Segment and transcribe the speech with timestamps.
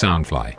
[0.00, 0.56] Soundfly。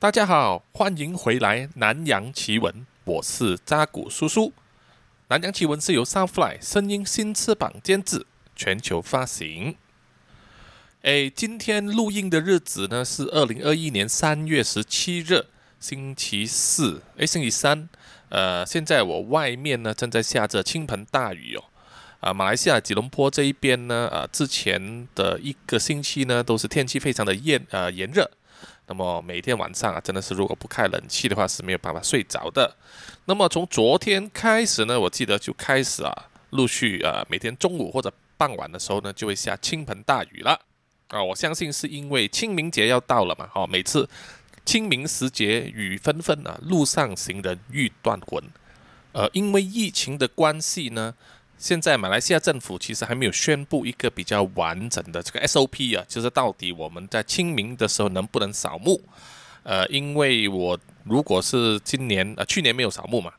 [0.00, 2.74] 大家好，欢迎回来《南洋奇闻》，
[3.04, 4.46] 我是扎古叔叔。
[5.28, 8.26] 《南洋奇闻》是由 Soundfly 声音新翅膀监制，
[8.56, 9.76] 全球发行。
[11.02, 15.46] 哎，今天录音的日子呢是二零二一年三月十七日，
[15.78, 17.02] 星期四。
[17.16, 17.88] 哎，星期三。
[18.30, 21.62] 呃，现在我外面呢正在下着倾盆大雨哦。
[22.20, 28.28] 啊，马来西亚吉隆坡这一边呢，呃，之前的一个星期呢都是天气非常的炎呃炎热。
[28.88, 32.74] 那么每天晚上啊，真的是如果不开冷气的话是没有办法睡着的。
[33.26, 36.12] 那么从昨天开始呢，我记得就开始啊，
[36.50, 40.58] 陆续啊，每天中午或者傍晚的时候呢，就会下倾盆大雨了。
[41.08, 44.08] 啊，我相信是因为清明节要到了嘛，哦，每次
[44.64, 48.42] 清明时节雨纷纷啊，路上行人欲断魂。
[49.12, 51.14] 呃，因为疫情的关系呢，
[51.58, 59.00] 现在马来西亚政府其实还没有宣布一个比较完整的这个 SOP 啊，就是到底我们在清明的时候能不能扫墓？
[59.64, 63.32] 呃，因为我如果是今年呃去年没有扫墓嘛，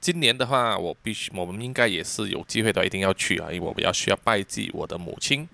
[0.00, 5.46] 今年的话我必须我们应该也是有机会的，一定要去啊，因为我们要需要拜祭我的母亲。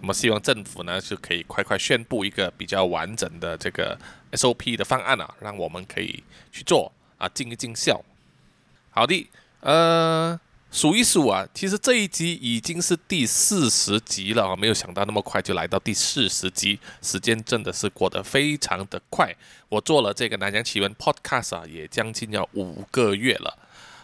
[0.00, 3.98] 那么希望政府呢就可以快快宣布一个比较完整的这个
[4.32, 8.00] SOP 的方案啊，让我们可以去做啊，尽一尽孝。
[8.90, 9.26] 好的，
[9.60, 10.38] 呃，
[10.74, 19.32] 数一数啊，其实这一集已经是第四十集了啊，没有想到那么快就来到第四十集，时间真的是过得非常的快。
[19.68, 23.58] 我做了这个南洋奇闻 Podcast 啊，也将近要五个月了，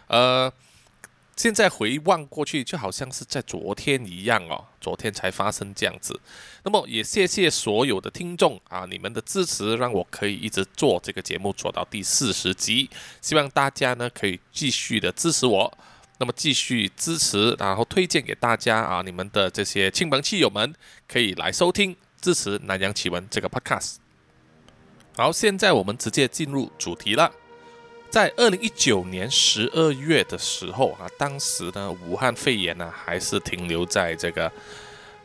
[0.06, 0.52] 呃。
[1.36, 6.20] 现在回望过去，就好像是在昨天一样哦，昨天才发生这样子。
[6.64, 12.90] 那么也谢谢所有的听众啊，你们的支持让我可以一直做这个节目做到第四十集。
[13.22, 15.78] 希望大家呢可以继续的支持我，
[16.20, 20.74] 那么继续支持，然后推荐给大家啊，你们的这些亲朋戚友们
[21.08, 23.96] 可以来收听支持南洋奇闻这个 podcast。
[25.16, 27.32] 好，现在我们直接进入主题了。
[28.10, 34.52] 在二零一九年十二月的时候啊，当时呢，武汉肺炎呢还是停留在这个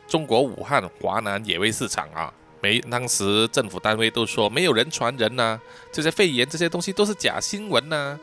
[0.08, 2.32] 中国武汉华南野味市场啊，
[2.62, 5.60] 没，当时政府单位都说没有人传人呐，
[5.92, 8.18] 这些肺炎这些东西都是假新闻呐，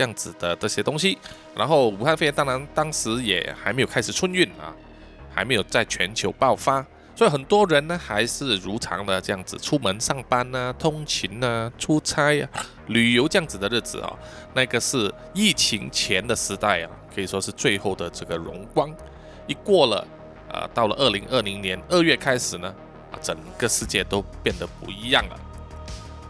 [0.00, 1.18] 这样子的这些东西。
[1.54, 4.72] 然后武汉肺炎当然当时也还没有开始春运啊，
[5.30, 6.82] 还没有在全球爆发。
[7.14, 12.48] 所以很多人呢，还是如常的这样子出门上班呢、通勤呢、出差啊、
[12.86, 14.10] 旅游这样子的日子啊。
[14.54, 18.90] 那个是疫情前的时代啊，可以说是最后的这个荣光。
[19.46, 20.06] 一过了
[20.50, 22.74] 啊，到了二零二零年二月开始呢，
[23.12, 25.38] 啊，整个世界都变得不一样了。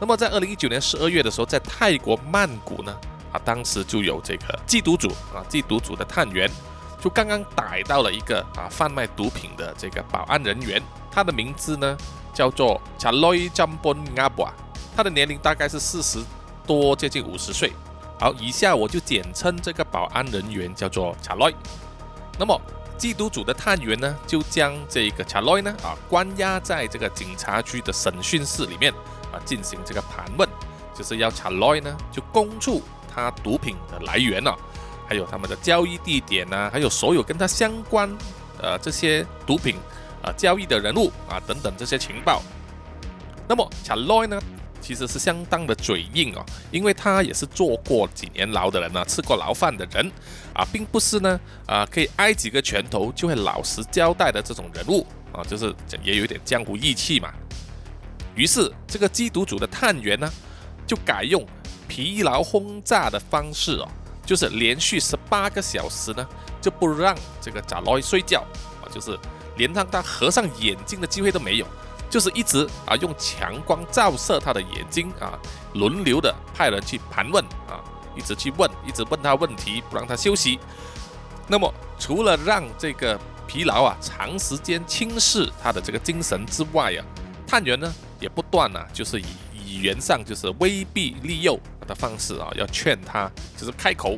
[0.01, 2.97] 那么在二零一九年十二月的时候，在泰国曼谷呢，
[3.33, 6.51] 啊，当时就有这个缉毒组啊，缉毒组的探员。
[7.03, 11.97] 就刚刚逮到了一个啊贩卖毒品的这个保安人员，他的名字呢
[12.35, 14.51] 叫做 Chaloy Jambon Ngabwa，
[14.95, 16.23] 他的年龄大概是四十
[16.67, 17.73] 多，接近五十岁。
[18.19, 21.55] 好，以下我就简称这个保安人员叫做 Chaloy。
[22.39, 22.61] 那么
[22.99, 28.93] 缉毒组的探员呢，就将这个 Chaloy 呢啊关押在这个警察局的审讯室里面
[29.33, 30.47] 啊进行这个盘问，
[30.95, 32.83] 就是要 Chaloy 呢就供出
[33.13, 34.55] 他毒品的来源呢。
[35.07, 38.09] 还有他们的交易地点呐，还有所有跟他相关
[38.63, 39.75] 呃这些毒品
[40.23, 42.41] 啊交易的人物啊等等这些情报。
[43.49, 44.41] 那么卡洛呢，
[44.81, 50.09] 其实是相当的嘴硬哦，因为他也是坐过几年牢的人呢，吃过牢饭的人
[50.55, 57.35] 啊，并不是呢啊可以挨几个拳头就会老实交代的这种人物啊，就是也有点江湖义气嘛。
[58.37, 60.33] 于是这个缉毒组的探员呢，
[60.87, 61.45] 就改用
[61.91, 63.89] 疲劳轰炸的方式哦。
[64.25, 66.25] 就是连续十八个小时呢，
[66.61, 68.47] 就不让这个贾洛睡觉
[68.81, 69.19] 啊，就是
[69.57, 71.67] 连让他合上眼睛的机会都没有，
[72.09, 75.37] 就是一直啊用强光照射他的眼睛啊，
[75.75, 77.83] 轮流的派人去盘问啊，
[78.17, 80.61] 一直去问，一直问他问题，不让他休息。
[81.49, 83.19] 那么除了让这个
[83.49, 87.05] 疲劳啊长时间侵蚀他的这个精神之外啊，
[87.49, 89.25] 探员呢也不断啊，就是以
[89.79, 91.59] 语言上就是威逼利诱。
[91.87, 94.17] 的方式啊，要劝他，就是开口，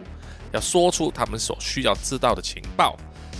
[0.52, 2.94] 要说出他们所需要知道的情报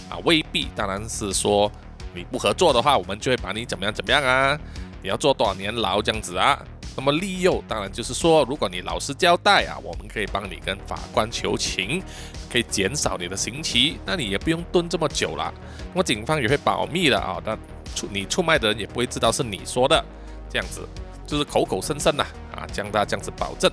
[0.08, 0.16] 啊。
[0.24, 1.70] 威逼，当然是说
[2.14, 4.58] 你不合作的话，我们就会把你怎么样怎么样啊。
[5.04, 6.58] 你要坐多少年牢这样子啊？
[6.96, 12.02] 那么利诱，当然就是说，如果你老实交代啊，我们可以帮你跟法官求情，
[12.50, 15.52] 可以减少你的刑期，那你也不用蹲这么久了。
[15.92, 17.54] 那么警方也会保密的啊，那
[17.94, 20.02] 出你出卖的人也不会知道是你说的，
[20.48, 20.88] 这样子
[21.32, 22.22] 就是口口声声呐
[22.54, 23.72] 啊，将他这样子保证。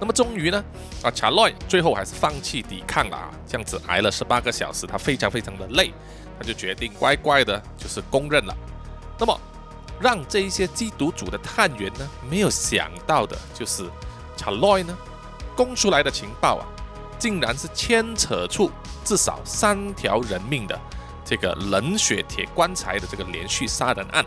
[0.00, 0.64] 那么终于呢，
[1.04, 5.94] 啊，查洛最后还是放弃抵抗了啊，这样子挨了十八个小时，他非常非常的累，
[6.36, 8.52] 他就决定乖乖的，就是公认了。
[9.20, 9.40] 那么
[10.00, 13.88] 让这一些缉毒组的探员呢，没有想到的就是
[14.36, 14.98] 查洛呢，
[15.54, 16.66] 供出来的情报啊，
[17.20, 18.68] 竟然是牵扯出
[19.04, 20.76] 至少三条人命的
[21.24, 24.26] 这个冷血铁棺材的这个连续杀人案。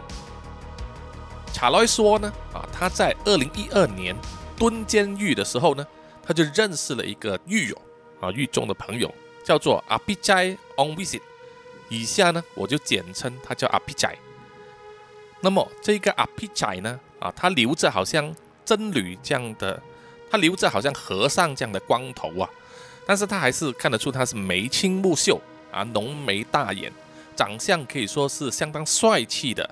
[1.54, 4.14] 查洛说呢，啊，他在二零一二年
[4.58, 5.88] 蹲监狱的时候呢，
[6.22, 7.82] 他就认识了一个狱友
[8.20, 9.14] 啊，狱中的朋友，
[9.46, 11.22] 叫做阿比斋 on visit。
[11.90, 14.18] 以下呢，我就简称他叫阿比斋。
[15.42, 18.36] 那么这个阿比斋呢，啊，他留着好像
[18.66, 19.82] 僧侣这样的，
[20.32, 22.50] 他留着好像和尚这样的光头啊，
[23.06, 25.40] 但是他还是看得出他是眉清目秀
[25.72, 26.92] 啊，浓眉大眼，
[27.36, 29.70] 长相可以说是相当帅气的。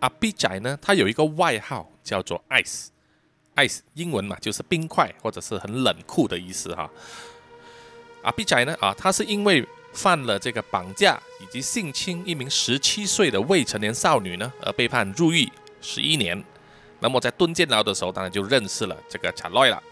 [0.00, 6.90] 阿比仔呢，他有一个外号叫做 Ice，Ice 英文嘛就是冰块或者是很冷酷的意思哈。
[8.22, 15.50] 阿比仔呢，啊，他是因为犯了这个绑架以及性侵一名十七岁的未成年少女呢，而被判入狱
[15.80, 16.44] 十一年。
[16.98, 19.82] 那么在蹲监牢的时候，当然就认识了这个查洛了。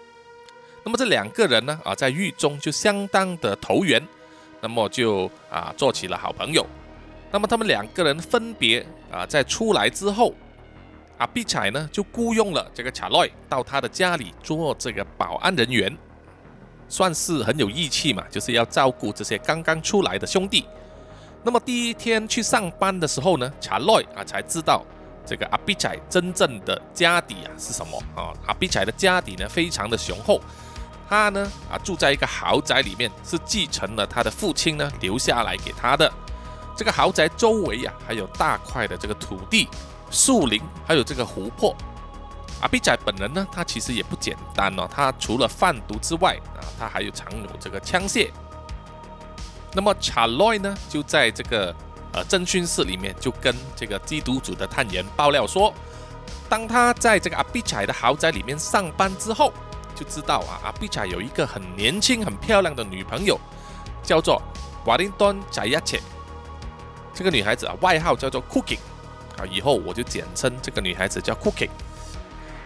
[0.85, 4.07] 那么这两个人呢，啊，在狱中就相当的投缘，
[4.61, 6.67] 那么就啊做起了好朋友。
[7.35, 10.33] 那么他们两个人分别啊，在出来之后，
[11.19, 15.99] 阿碧彩呢就雇佣了这个查洛到他的家里做这个保安人员，
[16.89, 20.65] 算是很有义气嘛，就是要照顾这些刚刚出来的兄弟。
[21.43, 24.85] 那么第一天去上班的时候呢，查洛啊才知道
[25.27, 28.31] 这个阿碧彩真正的家底啊是什么啊？
[28.47, 30.41] 阿碧彩的家底呢非常的雄厚，
[31.09, 36.09] 他呢啊住在一个豪宅里面，是继承了他的父亲呢留下来给他的。
[36.77, 39.69] 这个豪宅周围呀，还有大块的这个土地、
[40.11, 41.75] 树林，还有这个湖泊。
[42.61, 44.89] 阿比仔本人呢，他其实也不简单哦。
[44.91, 48.31] 他除了贩毒之外啊，他还有藏有这个枪械。
[49.73, 51.75] 那么查洛呢，就在这个
[52.13, 55.75] 呃侦讯室里面，就跟这个缉毒组的探员爆料说，
[56.49, 59.53] 当他在这个阿比仔的豪宅里面上班之后，
[59.95, 63.39] 就知道啊，阿比仔有一个很年轻、很漂亮的女朋友，
[64.03, 64.41] 叫做
[64.87, 66.01] 瓦林顿贾亚切。
[67.15, 68.79] 这个女孩子啊，外号叫做 Cookie，
[69.39, 71.71] 啊，以后我就简称这个女孩子叫 Cookie。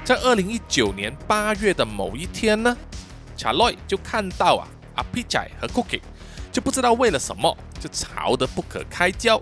[0.05, 2.75] 在二零一九年八月的某一天呢，
[3.37, 6.01] 查洛就看到啊，阿皮仔和 Cookie
[6.51, 9.37] 就不知道为了什么就吵得不可开交，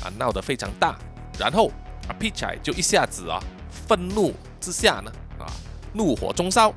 [0.00, 0.96] 啊，闹得非常大。
[1.36, 1.72] 然后
[2.06, 3.42] 阿皮仔就一下子啊，
[3.88, 5.10] 愤怒之下呢，
[5.40, 5.50] 啊，
[5.92, 6.72] 怒火中烧，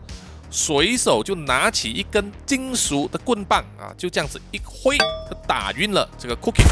[0.49, 6.65] 随手就拿起一根金属的棍棒啊，就这样子一挥，就打晕了这个 Cookie。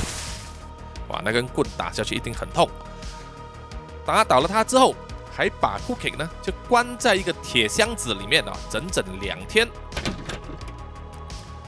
[1.13, 2.67] 哇，那根棍打下去一定很痛。
[4.05, 4.93] 打倒了他之后，
[5.31, 9.67] 还把 Cookie 呢就关在一个铁箱子里面啊，整整两天。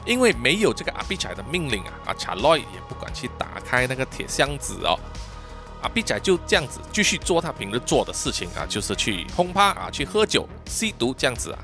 [0.04, 4.98] 因为没有这个阿比仔的命令啊，啊，查洛也不敢去打开那个铁箱子哦。
[5.82, 11.58] 阿比仔就这样子继续做他平时做的事情啊，就是去轰趴啊，去喝酒、吸毒这样子啊，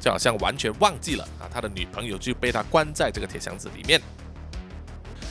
[0.00, 4.00] 就好像完全忘记了啊，他的女朋友就被他关在这个铁箱子里面。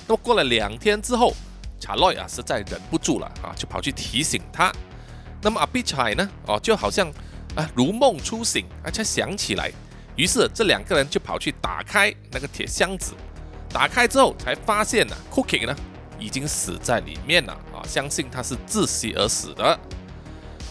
[0.07, 1.33] 那么过了两天之后。
[1.81, 4.71] 查洛啊，实在忍不住了啊，就跑去提醒他。
[5.41, 6.29] 那么阿比彩呢？
[6.45, 7.09] 哦，就好像
[7.55, 9.71] 啊如梦初醒，啊才想起来。
[10.15, 13.13] 于是这两个人就跑去打开那个铁箱子。
[13.73, 15.75] 打开之后才发现呢，Cookie 呢
[16.19, 17.81] 已经死在里面了啊！
[17.87, 19.79] 相信他是窒息而死的。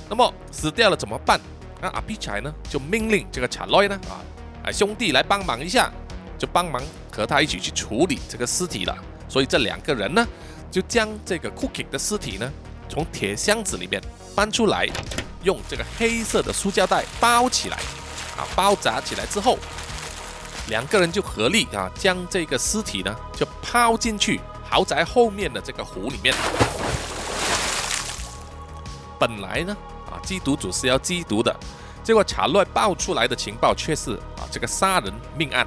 [0.08, 1.40] 那么死掉了怎么办？
[1.82, 4.22] 那阿比彩呢就命令这个查洛呢啊，
[4.64, 5.90] 哎兄弟来帮忙一下，
[6.38, 6.80] 就帮忙
[7.10, 8.96] 和他一起去处理这个尸体了。
[9.28, 10.24] 所以这两个人呢。
[10.70, 12.50] 就将这个 Cookie 的尸体呢，
[12.88, 14.00] 从铁箱子里面
[14.36, 14.86] 搬出来，
[15.42, 17.76] 用这个黑色的塑胶袋包起来，
[18.36, 19.58] 啊，包扎起来之后，
[20.68, 26.32] 两个人就合力啊，将这个尸体呢，就抛进去豪宅后面的这个湖里面。
[29.18, 29.76] 本来呢，
[30.10, 31.54] 啊，缉毒组是要缉毒的，
[32.04, 35.66] 结果查洛爆出来的情报却是啊，这个杀人命案。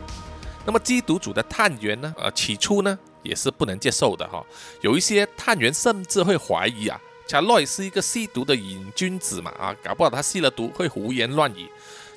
[0.65, 2.97] 那么缉毒组的探员呢，呃，起初呢。
[3.23, 4.45] 也是不能接受的哈，
[4.81, 11.67] 有一些探员甚至会怀疑啊，查洛是一个吸毒的瘾君子嘛啊，搞不好他吸了毒会胡言乱语，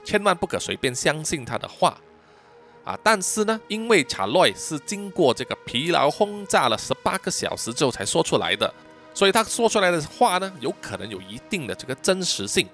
[0.05, 1.97] 千万不可随便相信他的话
[2.85, 2.99] 啊。
[3.03, 8.73] 但是呢，因为查洛是经过这个疲劳轰炸了十八个小时之后才说出来的，
[9.15, 12.69] 所以他说出来的话呢，有可能有一定的这个真实性。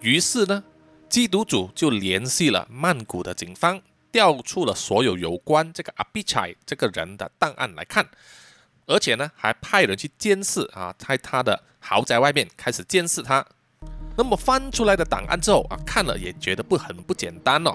[0.00, 0.64] 于是呢，
[1.10, 3.80] 缉毒组就联系了曼谷的警方。
[4.14, 8.06] 调出了所有有关这个阿比柴这个人的档案来看，
[8.86, 13.44] 而且呢，还派人去监视啊，在他的豪宅外面开始监视他。
[14.16, 17.72] 那么翻出来的档案之后啊，看了也觉得不很不简单哦。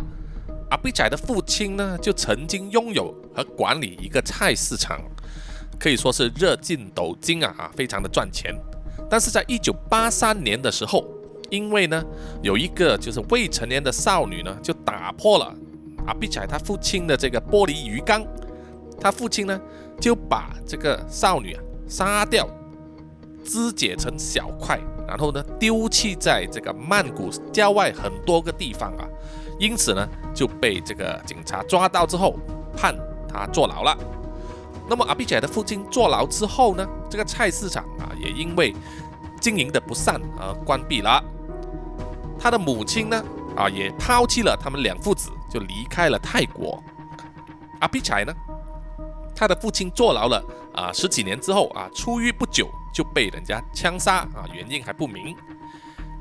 [0.69, 5.01] 阿比仔的父亲呢，就曾经拥有和管理一个菜市场，
[5.77, 8.55] 可以说是热尽斗金啊啊，非常的赚钱。
[9.09, 11.05] 但是在一九八三年的时候，
[11.49, 12.01] 因为呢
[12.41, 15.53] 有一个就是未成年的少女呢，就打破了
[16.09, 18.25] 阿碧彩他父亲的这个玻璃鱼缸，
[18.99, 19.61] 他父亲呢
[20.01, 22.49] 就把这个少女啊杀掉，
[23.45, 29.07] 肢解成小块，然后呢丢弃在这个曼谷郊外很多个地方啊。
[29.59, 32.35] 因此呢，就被这个警察抓到之后，
[32.75, 32.95] 判
[33.27, 33.95] 他坐牢了。
[34.89, 38.73] 那么阿碧彩的父亲坐牢之后呢，这个菜市场啊，也因为
[39.39, 41.23] 经营的不善而关闭了。
[42.39, 43.23] 他的母亲呢，
[43.59, 46.81] 啊，也抛弃了他们两父子，就离开了泰国。
[47.81, 48.33] 阿比仔呢，
[49.35, 50.41] 他的父亲坐牢了
[50.73, 55.35] 啊十几年之后啊，出狱不久就被人家枪杀啊，原因还不明。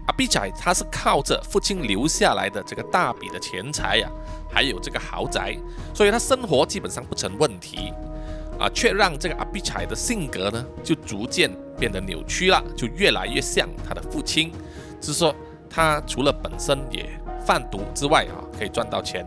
[0.08, 4.10] 阿比仔他是靠着父亲留下来的这个大笔的钱财呀，
[4.50, 5.56] 还有这个豪宅，
[5.94, 7.92] 所以他生活基本上不成问题
[8.58, 14.50] 啊，却让这个阿比仔的性格呢就逐渐变得扭曲了，就越来越像他的父亲。
[15.00, 15.32] 就是说，
[15.70, 17.08] 他除了本身也
[17.48, 19.24] 贩毒之外啊，可以赚到钱，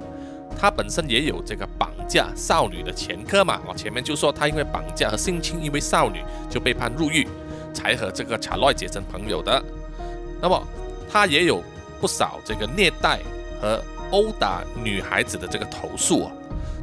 [0.56, 3.60] 他本身也有这个绑架少女的前科嘛。
[3.68, 7.28] 我前面就说他因为绑架和性侵一位少女就被判入狱，
[7.74, 9.60] 才和这个查洛结成朋友的。
[10.40, 10.64] 那么
[11.12, 11.64] 他也有
[12.00, 13.20] 不少这个虐待
[13.60, 16.32] 和殴打女孩子的这个投诉啊。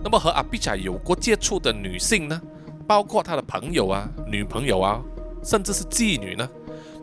[0.02, 2.42] 那么和阿比查有过接触的女性呢，
[2.84, 5.00] 包括他的朋友啊、女朋友啊，
[5.44, 6.48] 甚至是妓女呢，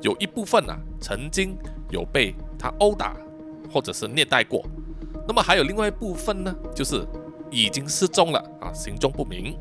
[0.01, 1.58] 有一部分啊曾经
[1.89, 3.15] 有被他殴打
[3.72, 4.65] 或者是虐待过。
[5.27, 7.05] 那么还有另外一部分呢，就是
[7.50, 9.57] 已经失踪了啊，行踪不明。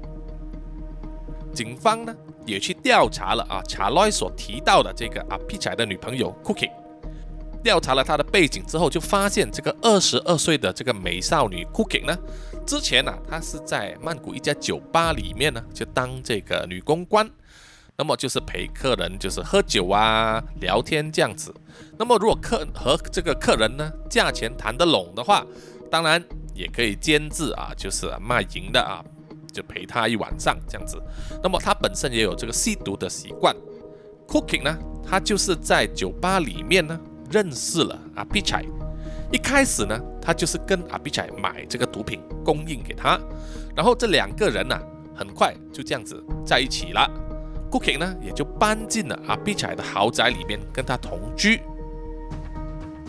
[1.53, 6.71] 警方呢也去调查了啊，查洛所提到的这个阿比仔的女朋友 Cookie。
[7.63, 12.15] 调查了他的背景之后，就发现这个二十二岁的这个美少女 Cookie 呢，
[12.67, 17.27] 之前呢，她是在曼谷一家酒吧里面呢，就当这个女公关，
[17.97, 21.55] 那么就是陪客人就是喝酒啊、聊天这样子。
[21.99, 25.45] 那么如果客和这个客人呢价钱谈得拢的话，
[25.91, 26.23] 当然
[26.55, 29.05] 也可以兼职啊，就是卖淫的啊，
[29.53, 31.01] 就陪他一晚上这样子。
[31.43, 33.55] 那么他本身也有这个吸毒的习惯
[34.27, 36.99] Cooking 呢，他就是在酒吧里面呢。
[37.31, 38.63] 认识了阿碧彩，
[39.33, 43.19] 一开始呢，他就是跟阿碧彩买这个毒品供应给他，
[43.75, 44.79] 然后这两个人呢，
[45.17, 47.11] 很快就这样子在一起了。
[47.75, 51.61] Cookie 呢，也就搬进了阿比仔的豪宅里面跟他同居。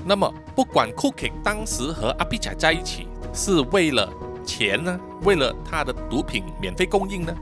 [0.04, 4.12] 那么，不管 Cookie 当时和阿比仔在一起是为了
[4.44, 7.36] 钱呢，为了他的毒品免费供应呢，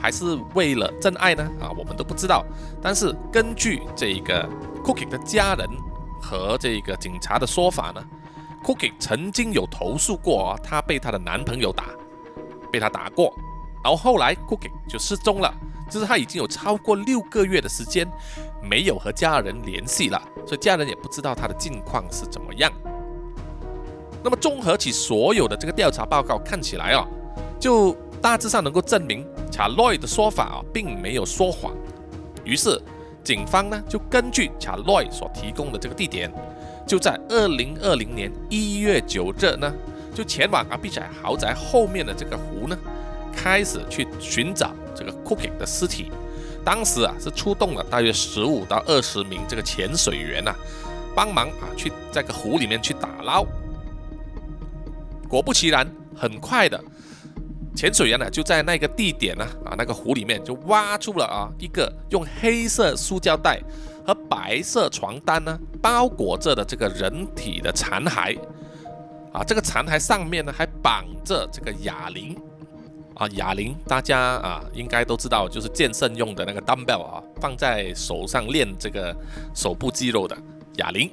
[0.00, 1.42] 还是为了真爱呢？
[1.60, 2.42] 啊，我们都不知道。
[2.80, 4.48] 但是根据这个
[4.82, 5.68] Cookie 的家人。
[6.22, 8.04] 和这个警察的说法呢
[8.62, 11.86] ，Cookie 曾经有投诉过啊，她被她的男朋友打，
[12.70, 13.34] 被他打过，
[13.82, 15.50] 然后后来 Cookie 就失踪了，
[15.90, 18.06] 就是他已经有超过六个月的时间
[18.62, 22.72] 没有和家人联系了，所以家人也不知道他的近况是怎么样。
[24.22, 27.06] 那么综合起所有的这个调查报告，看起来啊，
[27.58, 27.92] 就
[28.22, 31.74] 大致上能够证明查洛的说法啊，并没有说谎，
[32.44, 32.80] 于是。
[33.22, 36.32] 警方呢，就根据查洛所提供的这个地点，
[36.86, 39.70] 就在二零二零年一月九日呢，
[40.14, 42.76] 就前往阿比仔豪宅后面的这个湖呢，
[43.34, 46.10] 开始去寻找这个 Cookie 的尸体。
[46.64, 50.54] 当时啊，是出动了大约十五到二十名这个潜水员呐，
[51.14, 53.44] 帮忙啊去这个湖里面去打捞。
[55.28, 56.78] 果不其然，很快的。
[57.74, 63.58] 潜水员呢，就在那个地点呢，啊，那个湖里面就挖出了啊一个用黑色塑胶袋
[64.04, 68.36] 和白色床单呢包裹着的这个人体的残骸，
[69.32, 72.36] 啊，这个残骸上面呢还绑着这个哑铃，
[73.20, 79.14] 啊，哑铃大家啊应该都知道，就是健身用的那个 dumbbell 啊，放在手上练这个
[79.54, 80.34] 手部肌肉的
[80.76, 81.10] 哑铃。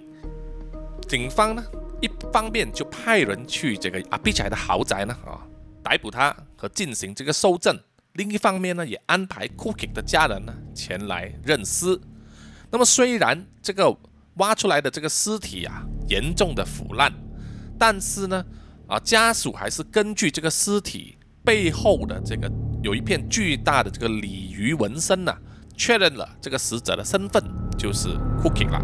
[1.05, 1.61] 警方呢
[1.99, 5.43] 一方面就派人去这个阿比柴的豪宅呢，啊。
[5.83, 7.77] 逮捕他和进行这个搜证，
[8.13, 11.99] 另一方面呢，也安排 Cookie 的家人呢前来认尸。
[12.69, 13.93] 那么虽然这个
[14.35, 17.13] 挖出来的这个尸体啊严重的腐烂，
[17.77, 18.45] 但是呢
[18.87, 21.16] 啊家属还是根据这个尸体
[21.47, 22.51] 背后的这个
[22.83, 25.33] 有一片巨大的这个鲤鱼纹身呢，
[25.77, 27.41] 确认了这个死者的身份
[27.77, 28.09] 就是
[28.43, 28.83] Cookie 了。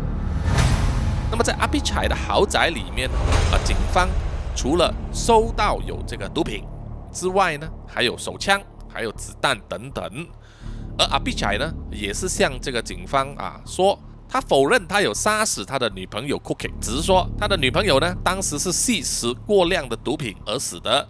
[1.30, 3.10] 那么在阿比柴的豪宅里面
[3.52, 4.08] 啊，警方
[4.56, 6.64] 除了收到有这个毒品。
[7.12, 10.26] 之外呢，还有手枪，还有子弹等等。
[10.98, 21.06] 而阿比仔呢，也是向这个警方啊说，他否认他有杀死他的女朋友 Cookie，只是说他的女朋友呢，当时是吸食过量的毒品而死的。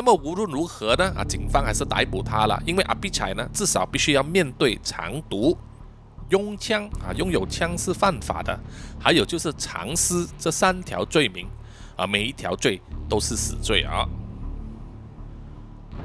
[0.00, 5.54] 那么无论如何呢，啊，警方还是逮捕他了，因为阿比柴呢，至少必须要面对藏毒、
[6.30, 8.58] 拥枪啊，拥有枪是犯法的，
[8.98, 11.46] 还有就是藏尸这三条罪名，
[11.96, 12.80] 啊，每一条罪
[13.10, 14.08] 都是死罪啊。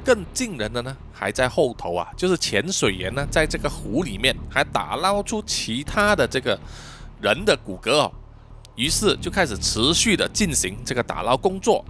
[0.04, 6.60] 更惊人的呢，还在后头啊，就是潜水员呢，在这个湖里面还打捞出其他的这个
[7.22, 8.12] 人的骨骼哦，
[8.76, 11.86] 于是就开始持续的进行这个打捞工作。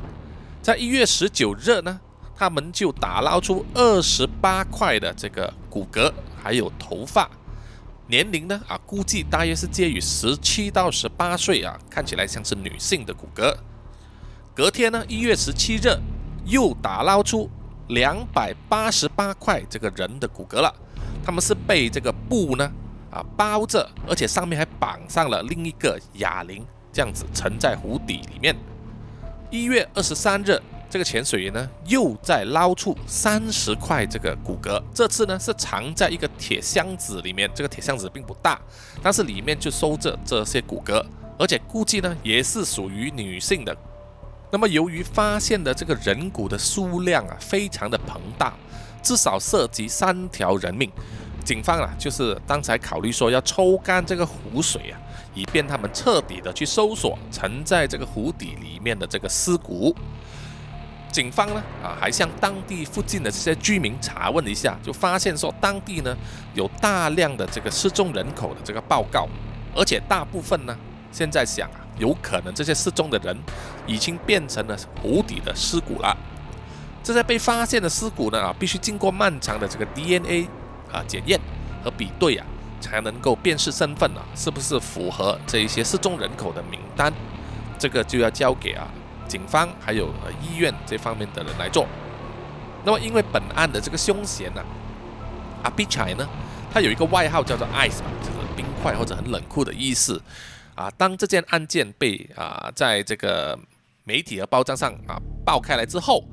[0.65, 1.99] 在一月十九日呢，
[2.35, 7.29] 他们就打捞出二十八块的这个骨骼，还有头发，
[8.07, 13.55] 年龄呢啊，估计大约是介于十七到十八岁啊，看起来像是女性的骨骼。
[14.55, 15.95] 隔天呢，一月十七日
[16.45, 17.47] 又打捞出。
[17.89, 20.73] 两百八十八块这个人的骨骼了，
[21.23, 22.71] 他们是被这个布呢
[23.11, 28.55] 啊包着，而且上面还绑上了另一个哑铃，这样子沉在湖底里面。
[29.55, 38.59] 一月二十三日，这个潜水员呢又在捞出三十块这个骨骼，这次呢是藏在一个铁箱子里面，这个铁箱子并不大，
[39.01, 41.01] 但是里面就收着这些骨骼，
[41.39, 43.73] 而且估计呢也是属于女性的。
[44.51, 48.53] 那么，由于发现的这个人骨的数量啊，非常的庞大，
[49.01, 50.91] 至少涉及三条人命，
[51.45, 54.99] 警方啊，就是刚才考虑说要抽干这个湖水啊，
[55.33, 59.95] 以便他们彻底的去搜索沉在这个湖底里面的这个尸骨。
[61.11, 66.17] 警方呢，啊，还向当地附近的这些居民查问了一下，就发现说当地呢
[66.55, 69.29] 有大量的这个失踪人口的这个报告，
[69.73, 70.75] 而且大部分呢，
[71.11, 71.85] 现在想啊。
[71.97, 73.33] 有可能这些失踪的人
[73.87, 76.13] 已经变成了湖底的尸骨了。
[77.01, 80.45] 这些被发现的尸骨呢啊，必须经过漫长的这个 DNA
[80.95, 81.39] 啊检验
[81.83, 82.45] 和比对啊，
[82.79, 87.11] 才能够辨识身份啊，是不是符合这一些失踪人口的名单。
[87.77, 88.87] 这个就要交给啊
[89.27, 90.07] 警方还有
[90.41, 91.85] 医院这方面的人来做。
[92.85, 94.63] 那么因为本案的这个凶嫌呢，
[95.63, 96.27] 阿比柴呢，
[96.71, 100.21] 他有一个外号叫做 Ice 嘛，就是冰块或者很冷酷的意思。
[100.75, 103.57] 啊，当这件案件被啊在这个
[104.03, 106.23] 媒体和报章上啊爆开来之后，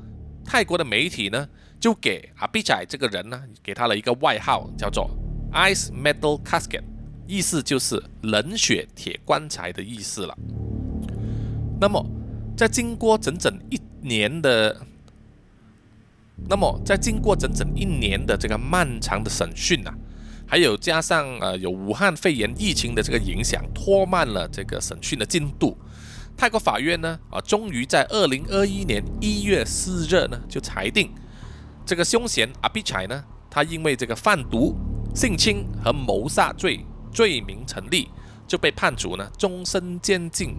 [0.44, 1.48] 泰国的媒体呢
[1.82, 5.10] 就给阿比仔这个人呢给他了一个外号，叫做
[5.52, 6.84] Ice Metal Casket，
[7.26, 10.38] 意思就是冷血铁棺材的意思了。
[11.80, 12.06] 那么，
[12.56, 14.86] 在经过整整一年的，
[16.48, 19.92] 那么在经过整整一年的这个漫长的审讯呐。
[20.46, 25.76] 还有加上呃有武汉肺炎疫情的这个影响，拖慢了这个审讯的进度。
[26.36, 31.10] 泰国法院呢啊，终于在二零二一年一月四日呢就裁定，
[31.84, 34.76] 这个凶嫌阿比柴呢，他因为这个贩毒、
[35.14, 38.08] 性侵和谋杀罪罪名成立，
[38.46, 40.54] 就被判处呢终身监禁，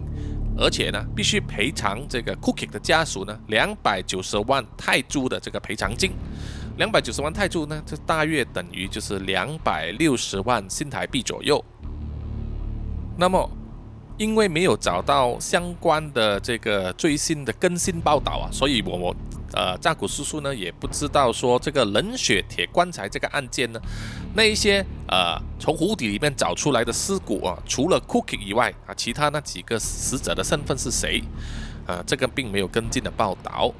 [0.56, 6.12] 而且呢必须赔偿这个 Cookie 的家属呢两百九十万泰铢的这个赔偿金。
[6.76, 11.64] 两百九十万泰铢呢，这大约等于就是两百六十万新台币左右。
[13.16, 13.48] 那么，
[14.18, 19.16] 因为没有找到相关的这个最新的更新报道啊，所以我我
[19.54, 23.80] 呃扎古叔叔呢也不知道说这个冷血铁棺材这个案件呢，
[24.34, 31.22] 那一些呃从湖底里面找出来的尸骨啊，除了 Cookie 以外啊，其他那几个死者的身份是谁？
[31.86, 33.72] 啊，这个并没有跟进的报道。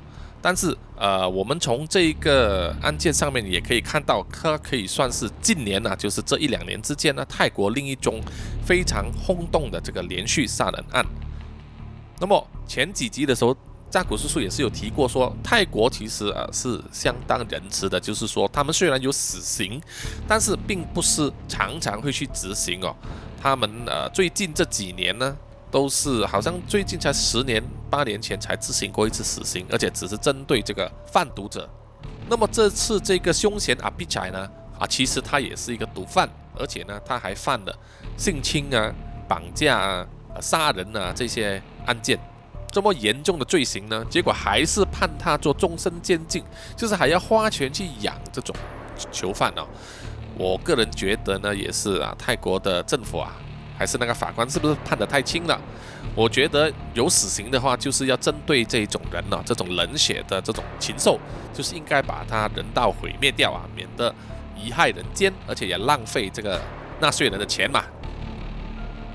[0.42, 8.20] 但是，呃，我们从这一个案件上面也可以看到，它可以算是近年呢，就是这一两年之间呢，泰国另一宗
[8.62, 11.02] 非常轰动的这个连续杀人案。
[12.20, 13.56] 那么前几集的时候，
[13.94, 19.80] 扎古叔叔也是有提过，说泰国其实啊是相当仁慈的，就是说他们虽然有死刑，
[20.26, 22.92] 但是并不是常常会去执行哦。
[23.40, 25.36] 他们呃最近这几年呢。
[25.70, 31.68] 都是好像最近才十年八年前才执行过一次死刑，而且只是针对这个贩毒者。
[32.28, 34.48] 那么这次这个凶嫌阿比仔呢？
[34.78, 37.76] 啊，其实他也是一个毒贩，而且呢他还犯了
[38.16, 38.94] 性侵啊、
[39.26, 40.06] 绑架啊、
[40.40, 42.16] 杀人啊这些案件，
[42.74, 46.42] 这么严重的罪行呢，结果还是判他做终身监禁，
[46.76, 48.54] 就是还要花钱去养这种
[49.12, 49.64] 囚犯哦。
[50.36, 53.32] 我个人觉得呢，也是啊，泰国的政府啊。
[53.76, 55.60] 还是那个法官是不是判得太轻了？
[56.14, 61.18] 我觉得有死刑的话，就是要针对这种人呢，这种冷血的这种禽兽，
[61.52, 64.14] 就是应该把他人道毁灭掉啊，免得
[64.56, 66.60] 贻害人间，而且也浪费这个
[67.00, 67.82] 纳税人的钱嘛。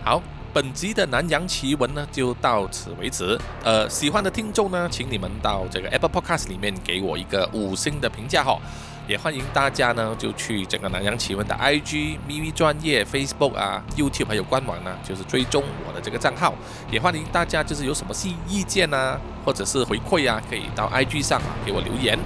[0.03, 0.21] 好，
[0.53, 3.37] 本集的南洋奇闻呢就到此为止。
[3.63, 8.59] 呃，喜欢的听众呢，请你们到这个 Apple Podcast 里面给我一个五星的评价哈。
[9.07, 16.53] 也欢迎大家呢就去整个南洋奇闻的 IG、咪咪专业、Facebook 啊、YouTube 还有官网呢，就是追踪我的这个账号。
[16.91, 22.19] 也欢迎大家就是有什么新意见啊，或者是回馈啊，可以到 IG 上啊给我留言。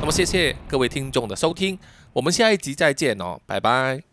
[0.00, 1.78] 那么谢谢各位听众的收听，
[2.14, 4.11] 我们下一集再见哦，拜拜。